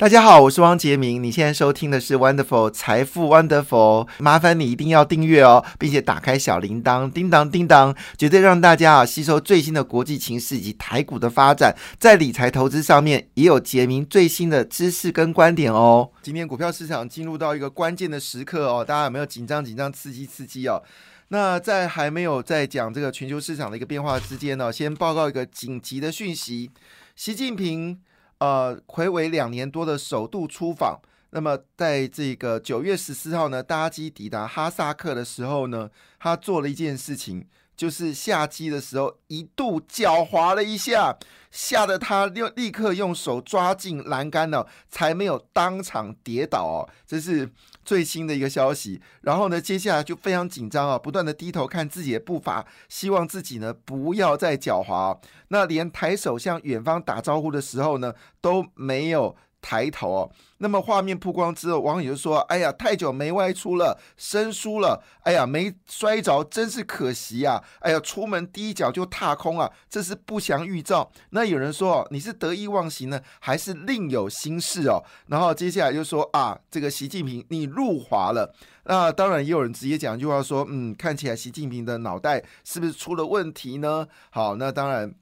[0.00, 1.22] 大家好，我是汪杰明。
[1.22, 16.10] 你现在收听的是 Wonderful 财富 Wonderful，麻烦你一定要订阅哦，并且打开小铃铛，叮当叮当，绝对让大家啊吸收最新的国际情势以及台股的发展，在理财投资上面也有杰明最新的知识跟观点哦。
[16.22, 20.82] 今天股票市场进入到一个关键的时刻哦，大家有没有紧张紧张、刺激刺激哦？
[21.28, 26.70] 那在还没有在讲这个全球市场的一个变化之间呢，先报告一个紧急的讯息：
[27.14, 27.98] 习近平。
[28.40, 30.98] 呃，魁违两年多的首度出访，
[31.30, 37.46] 那么在这个九月十四号呢，搭机抵达哈萨克的时候呢，他做了一件事情，
[37.80, 41.16] 就是下机的时候一度脚滑了一下，
[41.50, 46.90] 吓得他立立刻用手抓进栏杆了，才没有当场跌倒哦。
[47.06, 47.50] 这是。
[47.82, 55.18] 最新的一个消息，然后呢，接下来就非常紧张啊，不断的低头看自己的步伐，希望自己呢不要再狡猾。
[55.48, 59.34] 那连抬手向远方打招呼的时候呢，都没有。
[59.62, 65.02] 抬头哦，那么画面曝光之后，网友就说：“哎呀，太久没外出了，生疏了。
[65.22, 67.62] 哎呀，没摔着，真是可惜啊！
[67.80, 78.54] 哎呀，出门第一脚就踏空啊，这是不祥预兆。”那有人说：“你是得意忘形呢，还是另有心事哦？”然后接下来就说：“啊，这个习近平你入华了。”
[78.84, 85.14] 那当然也有人直接讲一句话说：“嗯，看起来习近平的脑袋是不是出了问题呢？”好，那当然。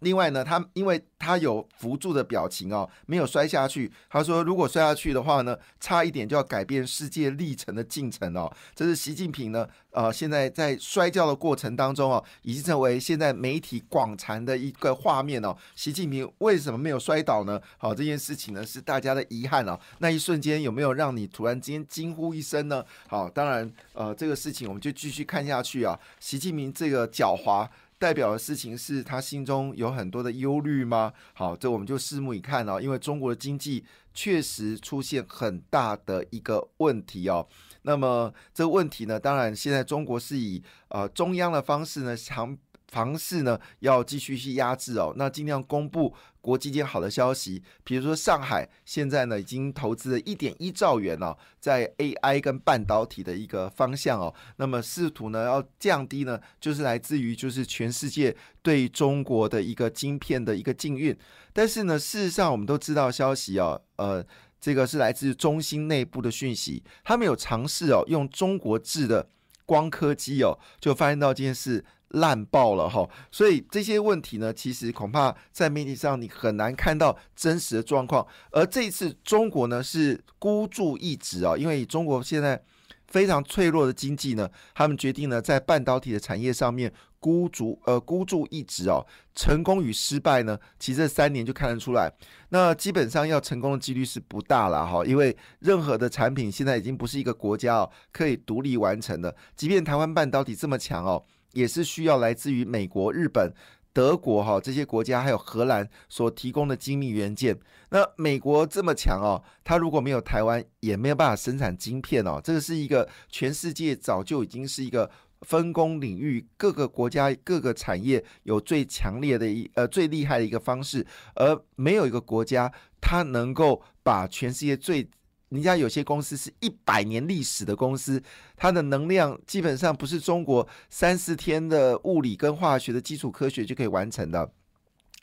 [0.00, 3.90] 另外呢，他因为他有扶住的表情哦，没有摔下去。
[4.08, 8.50] 他说，如果摔下去的话呢，差一点就要改变世界历程的进程哦。
[8.74, 15.54] 这是习近平呢，呃，现在在摔跤的过程当中哦，已经成为现在媒体广传的一个画面哦。
[15.74, 17.60] 习近平为什么没有摔倒呢？
[17.76, 19.78] 好，这件事情呢是大家的遗憾哦。
[19.98, 22.82] 那一瞬间有没有让你突然间惊呼一声呢？
[23.06, 25.98] 好，当然，呃，这个事情我们就继续看下去啊。
[26.18, 27.68] 习近平这个狡猾。
[28.00, 31.12] 代表的事情是他心中有很多的忧虑吗？
[31.34, 32.80] 好，这我们就拭目以看哦。
[32.80, 33.84] 因为中国的经济
[34.14, 37.46] 确实出现很大的一个问题哦。
[37.82, 42.56] 那么这个问题呢，当然现在中国是以呃中央的方式呢，强。
[42.90, 61.16] 房市呢要继续去压制哦，那尽量公布国际间好的消息，比如说上海现在呢已经投资了一点一兆元哦，在 AI 跟半导体的一个方向哦，那么试图呢要降低呢，就是来自于就是全世界对中国的一个晶片的一个禁运，
[61.52, 64.24] 但是呢事实上我们都知道消息哦，呃，
[64.60, 69.28] 这个是来自中心内部的讯息，他们有尝试哦用中国制的
[69.64, 71.84] 光刻机哦，就发现到这件事。
[72.10, 78.26] 烂爆了哈，所以这些问题呢，其实恐怕在媒体上你很难看到真实的状况。
[78.50, 82.60] 而这一次中国呢是孤注一掷啊，因为中国现在
[83.06, 89.06] 非常脆弱的经济呢，他们决定呢在半导体的产业上面孤注呃孤注一掷哦，
[89.36, 92.12] 成功与失败呢，其实这三年就看得出来。
[92.48, 101.24] 那基本上要成功的几率是不大了哈，因为任何的产品现在已经不是一个国家哦可以独立完成的，即便台湾半导体这么强哦。
[101.52, 103.52] 也是需要来自于美国、日本、
[103.92, 107.58] 德国哈这些国家，还有荷兰所提供的精密元件。
[107.90, 112.40] 那美国这么强哦，它如果没有台湾，也没有办法生产晶片哦。
[112.42, 115.10] 这个是一个全世界早就已经是一个
[115.42, 125.08] 分工领域，各个国家各个产业有最强烈的一呃最厉害的一个方式，而没有一个国家它能够把全世界最。
[125.50, 128.22] 人家有些公司是一百年历史的公司，
[128.56, 134.50] 它的能量基本上不是中国三四天的物理跟化学的基础科学就可以完成的。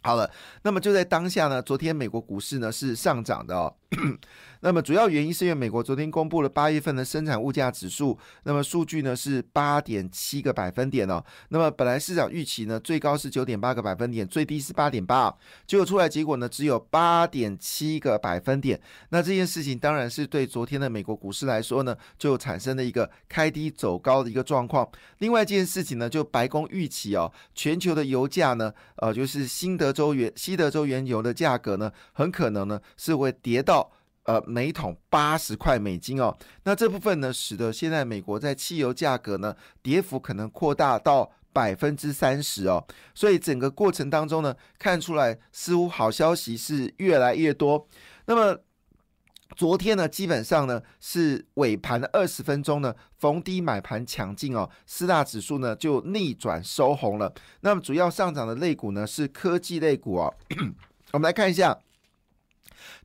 [0.03, 0.29] 好了，
[0.61, 3.75] 那么就在当下呢，昨天美国股市呢是上涨的。
[4.61, 11.23] 那么主要原因是因为美国昨天公布了八月份的生产物价指数，那么数据呢是八点七个百分点哦。
[11.49, 15.33] 那么本来市场预期呢最高是九点八个百分点，最低是八点八，
[15.65, 18.79] 结果出来结果呢只有八点七个百分点。
[19.09, 24.89] 那这件事情当然是对昨天的美国股市来说呢，就产生了一个开低走高的一个状况。
[25.19, 33.77] 另外一件事情呢，就白宫预期哦，全球的油价呢，呃，就是新德州原西德州原油的价格呢，很可能呢是会跌到。
[34.27, 42.85] 呃，每桶八十块美金哦，那这部分呢，使得现在美国在汽油价格呢，跌幅可能扩大到百分之三十哦，
[43.15, 47.87] 所以整个过程当中呢，看出来似乎好消息是越来越多。
[48.25, 48.59] 那么
[49.55, 57.33] 昨天呢，基本上呢是尾盘的二十分钟呢，逢低买盘抢进哦，四大指数呢就逆转收红了。
[57.61, 60.33] 那么主要上涨的类股呢是科技类股哦，
[61.13, 61.79] 我们来看一下。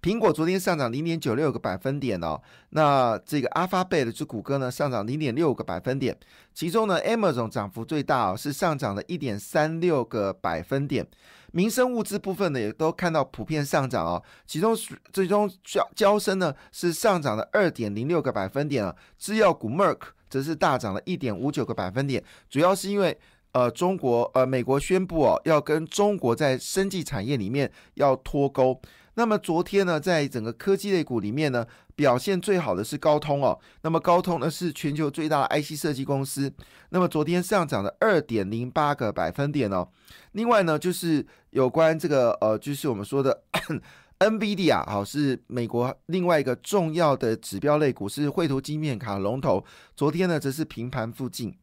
[0.01, 2.41] 苹果昨天上涨零点九六个百分点哦，
[2.71, 6.17] 那这个 Alphabet 就谷歌呢上涨零点六个百分点，
[6.53, 11.07] 其中呢 Amazon 涨幅最大哦，是上涨了一点三六个百分点。
[11.53, 14.77] 民生物资部分呢也都看到普遍上涨哦，其中
[15.13, 19.99] 最终交交生呢是上涨了二点零六个百分点啊，制药股 Merck
[20.31, 23.19] 则是大涨了一点五九个百分点，主要是因为。
[23.55, 28.81] 呃，中国呃，美国宣布哦，要跟中国在生技产业里面要脱钩。
[29.15, 33.59] 那么昨天呢，在整个科技类股里面呢，表现最好的是高通哦。
[33.83, 36.53] 那么高通呢是全球最大的 IC 设计公司。
[36.91, 39.87] 那么昨天上涨了二点零八个百分点哦。
[40.33, 43.43] 另外呢，就是有关这个呃，就是我们说的
[44.19, 49.65] NVD 啊好，是美国另外一个重要的指标类股，是绘图晶片卡龙头。
[49.95, 51.55] 昨天呢，则是平盘附近。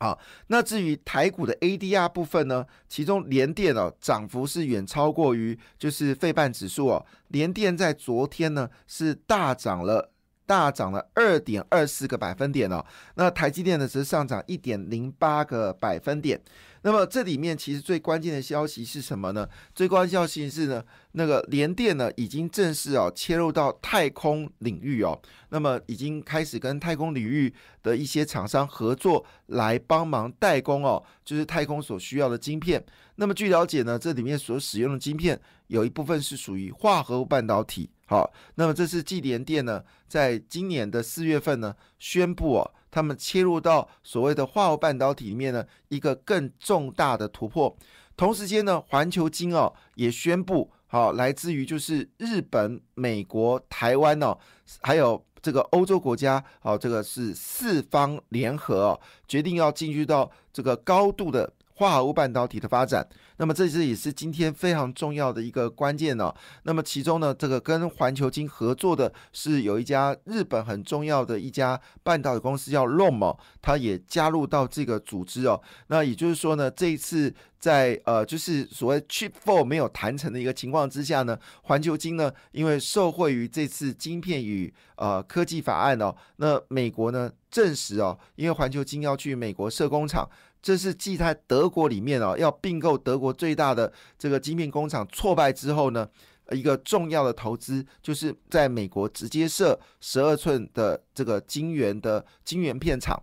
[0.00, 2.64] 好，那至于台股的 ADR 部分呢？
[2.88, 7.04] 其中联电哦，涨幅是远超过于就是费半指数哦。
[7.28, 10.12] 联电在昨天呢是大涨了。
[10.48, 12.82] 大涨了二点二四个百分点哦，
[13.16, 16.40] 那台积电呢则上涨一点零八个百分点。
[16.82, 19.46] 那么这里面其实最关键的消息是什么呢？
[19.74, 27.52] 最关键消息是呢，那个联电呢已经正式哦切入到太空领域哦，那么已经开始跟太空领域
[27.82, 32.82] 的一些厂商合作来帮忙代工哦，就是太空所需要的晶片。
[33.16, 37.90] 那么据了解呢，这里面所使用的晶片有一部分是属于化合物半导体。
[38.10, 47.76] 好，那么这是纪联电呢，在今年的四月份呢，宣布哦，他们切入到所谓的化合物半导体里面呢，一个更重大的突破。
[48.16, 54.38] 同时间呢，环球金哦也宣布，好，来自于就是日本、美国、台湾哦，
[54.80, 61.52] 还有这个欧洲国家，好，这个是四方联合哦，决定要进入到这个高度的。
[61.78, 66.34] 化合物半导体的发展，那么这是也是今天非常重要的一个关键哦。
[66.64, 75.60] 那么其中呢，这个跟环球金合作的是有一家日本很重要的一家半导体公司叫 ROM，它也加入到这个组织哦。
[75.86, 90.28] 那也就是说呢，这一次在呃，就是所谓 Chip Four 没有谈成的一个情况之下呢，环球金呢，因为受惠于这次晶片与呃科技法案哦，那美国呢证实哦，因为环球金要去美国设工厂。
[90.60, 96.08] 这是继在德国里面哦，要并购德国最大的这个晶片工厂挫败之后呢，
[96.50, 103.22] 一个重要的投资就是在美国直接设十二寸的这个晶圆的晶圆片厂。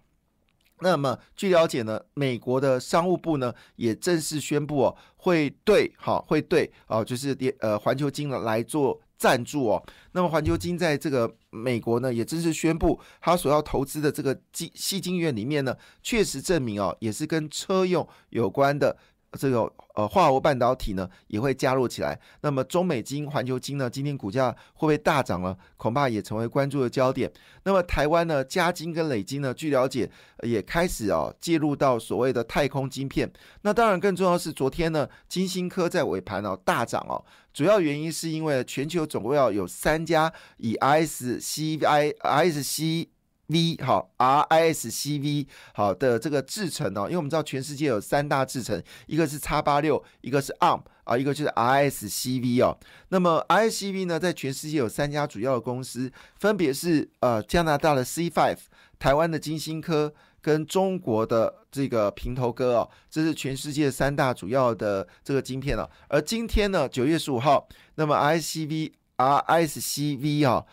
[0.80, 9.02] 那么据了解呢，美国的商务部呢也正式宣布哦，会对好会对哦，就是呃环球金来做。
[9.18, 18.98] 赞助哦，那么环球金在这个美国呢，也正式宣布，他所要投资的这个金细金院里面呢，确实证明哦，也是跟车用有关的。
[19.38, 25.58] 这个呃化合物半导体呢也会加入起来，那么中美金、环球金呢今天股价会不会大涨了？
[25.78, 27.32] 恐怕也成为关注的焦点。
[27.64, 30.10] 那么台湾呢，加金跟磊金呢，据了解
[30.44, 33.32] 也开始哦介入到所谓的太空晶片。
[33.62, 37.24] 那当然更重要的是昨天呢，金星科在尾盘哦大涨哦，
[37.54, 43.08] 主要原因是因为全球总共要有三家以 ISCI、ISC。
[43.48, 52.78] V 好，RISC-V 好的这个制程哦，因为我们知道全世界有三大制程，一个是叉八六，一个是 ARM 啊，一个就是 RISC-V 哦。
[53.10, 58.58] 那么 RISC-V 呢，在全世界有三家主要的公司，分别是呃加拿大的 C5、
[58.98, 65.88] 台湾的金星科跟中国的这个平头哥哦，这是全世界三大主要的这个晶片了。
[66.08, 70.66] 而今天呢，九月十五号，那么 RISC-V、RISC-V 啊。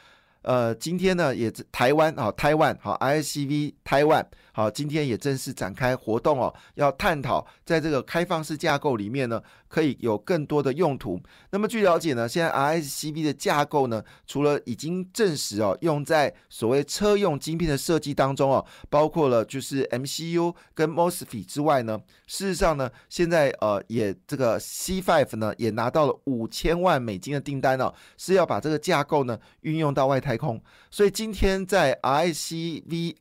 [0.43, 4.27] 呃，今天呢，也台湾啊，台湾好，ICV 台湾。
[4.53, 11.19] 好，今天也正式展开活动哦，要探讨在这个开放式架构里面呢，可以有更多的用途。
[11.51, 30.37] 那么据了解呢，现在 RSCV 的架构呢，除了已经证实哦，用在所谓车用晶片的设计当中哦，包括了就是 MCU 跟 MOSFET 之外呢，事实上呢，现在呃也这个 C5 呢也拿到了五千万美金的订单哦，是要把这个架构呢运用到外太。
[30.43, 33.15] 空，所以今天在 RICV、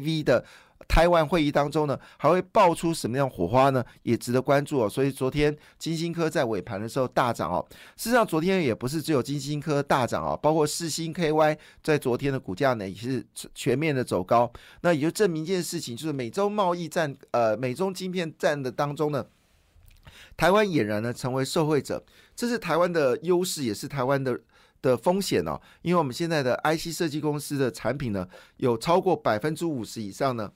[0.00, 0.44] T V 的
[0.86, 3.82] 台湾会议当中呢，还会爆出什么样火花呢？
[4.02, 4.88] 也值得关注哦。
[4.88, 7.64] 所以昨天金星科在尾盘的时候大涨哦。
[7.96, 13.24] 事实上，昨天也不是只有金星科大涨哦，包括四星 KY 在昨天的股价呢也是
[13.54, 14.52] 全面的走高。
[14.82, 19.24] 那也就证明一件事情，就是美洲贸易战、呃美中晶片战的当中呢，
[20.36, 22.04] 台湾俨然呢成为受惠者。
[22.36, 24.38] 这是台湾的优势，也是台湾的。
[24.84, 30.52] 的风险呢，因为我们现在的 IC 设计公司的产品呢，有超过百分之五十以上呢，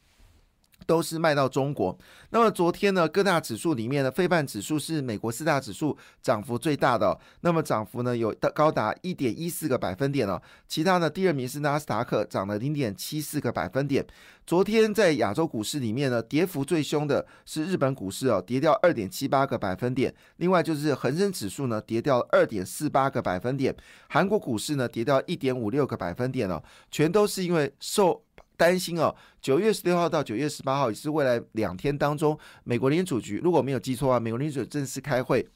[0.87, 1.97] 都是卖到中国。
[2.30, 10.40] 那么昨天呢，各大指数里面呢，非半指数是美国四大指数涨幅最大的，那么涨幅呢有高达一点一四个百分点了。
[10.66, 14.06] 其他呢，第二名是纳斯达克，涨了零点七四个百分点。
[14.47, 20.14] 昨天在亚洲股市里面呢，跌幅最凶的是日本股市哦，跌掉二点七八个百分点。
[20.37, 23.75] 另外就是恒生指数呢，跌掉二点四八个百分点。
[24.08, 28.23] 韩国股市呢，跌掉一点五六个百分点哦，全都是因为受。
[28.59, 35.49] 担心哦，九月十六号到九月十八号也是未来两天当中，美国联储局如果没有记错啊，美国联储正式开会，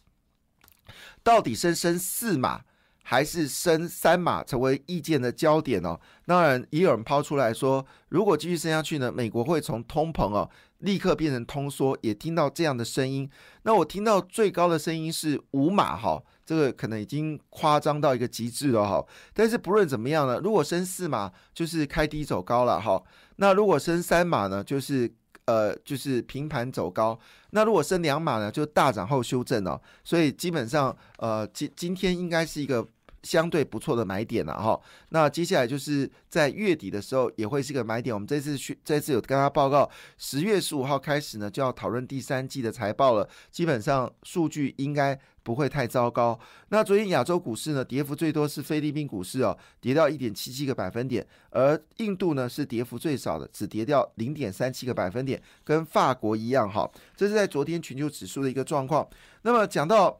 [1.23, 2.63] 到底升升四码？
[3.03, 5.99] 还是升三码成为意见的焦点哦。
[6.27, 11.97] 当然，也有人抛出来说，如果继续升下去呢，美国会从通膨哦立刻变成通缩。
[12.03, 13.29] 也听到这样的声音。
[13.63, 19.05] 那我听到最高的声音是五码哈，这个可能已经夸张到一个极致了哈。
[19.33, 23.03] 但是不论怎么样呢，如果升四码就是开低走高了哈。
[23.37, 25.13] 那如果升三码呢，就是
[25.47, 27.19] 呃就是平盘走高。
[27.51, 29.81] 那如果升两码呢，就大涨后修正哦。
[30.05, 32.87] 所以基本上呃今今天应该是一个。
[33.25, 34.81] 相对不错的买点了哈，
[35.11, 38.13] 那接下来就是在月底的时候也会是个买点。
[38.13, 46.39] 我们这次去这次有跟他报告，十月十五号开始呢就要讨论第三季的财报了，基本上数据应该不会太糟糕。
[46.69, 56.91] 那昨天亚洲股市呢跌幅最多是菲律宾股市哦，跌掉一点七七个百分点，而印度呢是跌幅最少的，只跌掉零点三七个百分点，跟法国一样哈。
[57.17, 59.09] 这是在昨天全球指数的一个状况。
[59.43, 60.19] 那么讲到。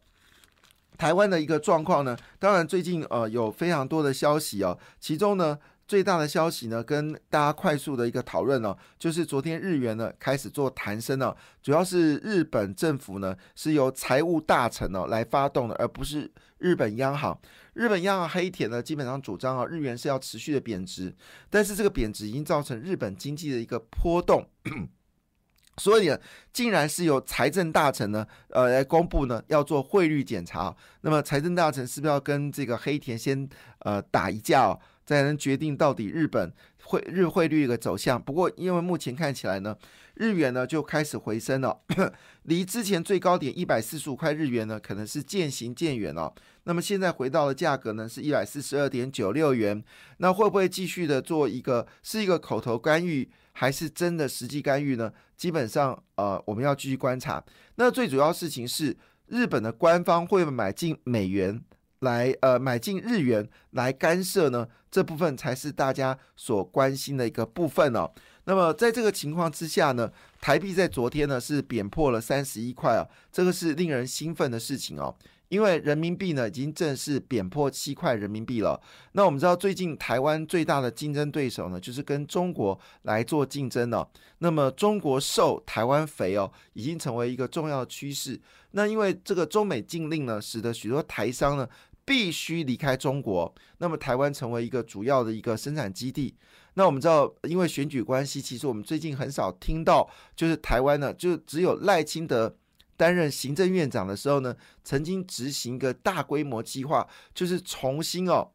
[0.99, 5.59] 台湾的一个状况呢，当然最近呃有非常多的消息哦，其中呢
[5.93, 17.39] 最大的消息呢，跟大家快速的一个讨论呢，就是昨天日元呢开始做弹升了，主要是日本政府呢是由财务大臣呢来发动的，而不是日本央行。
[17.75, 21.15] 日本央行黑田呢基本上主张啊，日元是要持续的贬值，
[21.51, 24.49] 但是这个贬值已经造成日本经济的一个波动。
[25.77, 26.19] 所以呢，
[26.55, 30.75] 竟然是由财政大臣呢，呃，来公布呢，要做汇率检查。
[31.03, 33.47] 那么，财政大臣是不是要跟这个黑田先
[33.81, 34.79] 呃打一架？
[35.13, 36.53] 才能决定到底日本
[36.83, 38.21] 汇日汇率的走向。
[38.21, 39.77] 不过，因为目前看起来呢，
[40.15, 41.81] 日元呢就开始回升了，
[42.45, 46.33] 离之前最高点一百四十五块日元呢，可能是渐行渐远了。
[46.65, 49.83] 那么现在回到的价格呢，是一百四十二点九六元。
[50.19, 55.13] 那会不会继续的做一个是一个口头干预，还是真的实际干预呢？
[55.37, 57.43] 基本上，呃，我们要继续观察。
[57.75, 61.61] 那最主要事情是，日本的官方会买进美元。
[62.03, 64.69] 来，呃，买进日元来干涉呢？
[64.91, 68.11] 这部分才是大家所关心的一个部分哦。
[68.45, 75.15] 那么，在这个情况之下呢，台币在昨天呢是贬破了三十一块啊，这个是令人兴奋的事情哦。
[75.49, 78.79] 因为人民币呢已经正式贬破七块人民币了。
[79.13, 84.07] 那我们知道，最近台湾最大的竞争对手呢，就是跟中国来做竞争了。
[84.39, 88.39] 那么，中国瘦，台湾肥哦，已经成为一个重要趋势。
[88.73, 91.67] 那因为这个中美禁令呢，使得许多台商呢。
[92.05, 96.37] 必须离开中国，那么台湾成为一个主要的一个生产基地。
[96.75, 102.57] 那我们知道，因为选举关系，其实我们最近很少听到，就是台湾呢，就只有赖清德
[102.97, 108.53] 担任行政院长的时候呢，曾经执行一个大规模计划，就是重新哦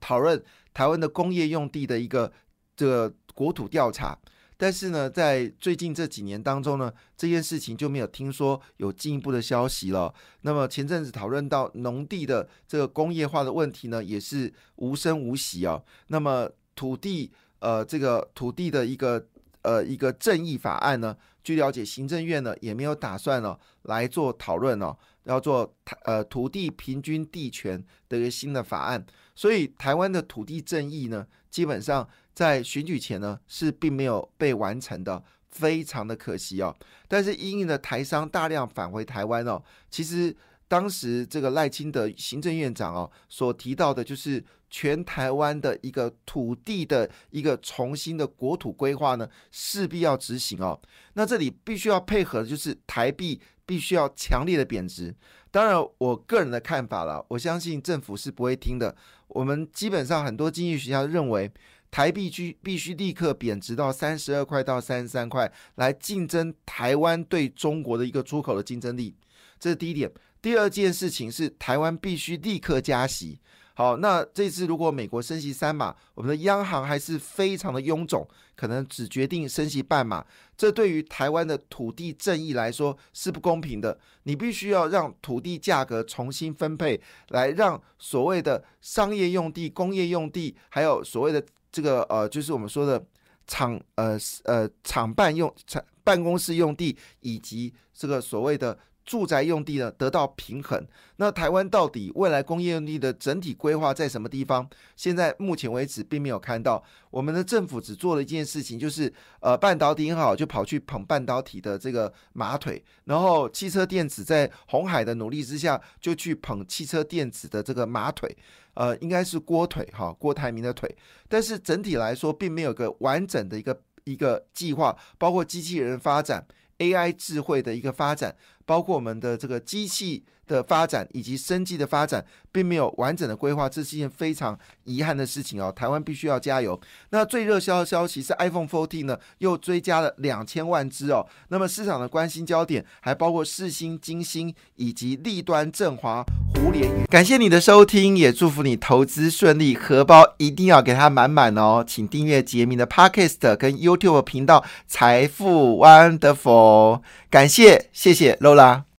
[0.00, 2.32] 讨论台湾的工业用地的一个
[2.76, 4.18] 这个国土调查。
[4.60, 10.12] 但是呢，在最近这几年当中呢，这件事情就没有听说有进一步的消息了。
[10.40, 15.80] 那么前阵子讨论到农地的这个工业化的问题呢，也是无声无息啊。
[16.08, 19.24] 那么土地呃，这个土地的一个
[19.62, 25.72] 呃一个正义法案呢，据了解，行政院呢也没有打算呢来做讨论哦，要做
[26.02, 29.06] 呃土地平均地权的一个新的法案。
[29.36, 32.08] 所以台湾的土地正义呢，基本上。
[32.38, 36.72] 在选举前呢，是并没有被完成的，非常的可惜哦。
[37.08, 40.32] 但是因应的台商大量返回台湾哦，其实
[40.68, 50.80] 当时这个赖清德行政院长哦所提到的，就是全台湾的一个土地的一个重新的国土规划呢，势必要执行哦。
[51.14, 55.12] 那这里必须要配合的就是台币必须要强烈的贬值。
[55.50, 58.94] 当然，我个人的看法了，我相信政府是不会听的。
[59.26, 61.50] 我们基本上很多经济学家认为。
[61.90, 69.14] 台币需必须立刻贬值到三十二块到三十三块，来竞争台湾对中国的一个出口的竞争力，
[69.58, 70.10] 这是第一点。
[70.40, 73.40] 第二件事情是台湾必须立刻加息。
[73.74, 80.24] 好，那这次如果美国升息三码，我们的央行还是非常的臃肿，可能只决定升息半码，
[80.56, 83.98] 这对于台湾的土地正义来说是不公平的。
[84.24, 91.42] 你必须要让土地价格重新分配，来让所谓的商业用地、工业用地，还有所谓的。
[91.70, 93.04] 这个呃，就是我们说的
[93.46, 98.78] 厂呃呃厂办用厂办公室用地以及这个所谓的。
[99.08, 104.68] 住宅用地呢得到平衡，那台湾到底未来工业用地的整体规划在什么地方？
[104.96, 106.84] 现在目前为止并没有看到。
[107.08, 109.10] 我们的政府只做了一件事情，就是
[109.40, 118.36] 呃半导体很好，就跑去捧半导体的这个马腿，然后汽车电子在红海的努力之下，就去捧汽车电子的这个马腿，
[118.78, 120.88] 呃，应该是郭腿哈，郭台铭的腿。
[121.28, 126.46] 但是整体来说，并没有个完整的一个一个计划，包括机器人发展、
[126.78, 128.36] AI 智慧的一个发展。
[128.64, 135.70] 包括我们的这个机器的发展以及生计的发展，并没有完整的规划，这是一件非常遗憾的事情哦。
[135.70, 136.80] 台湾必须要加油。
[137.10, 141.24] 那最热销的消息是 iPhone 14呢，又追加了两千万只哦。
[141.48, 146.24] 那么市场的关心焦点还包括世星、金星以及立端、振华、
[146.54, 147.04] 胡联宇。
[147.10, 151.84] 感谢你的收听，也祝福你投资顺利，荷包一定要给它满满哦。
[151.86, 157.02] 请订阅杰明的 Podcast 跟 YouTube 频道财富 Wonderful。
[157.30, 158.88] 感谢，谢谢 Lola。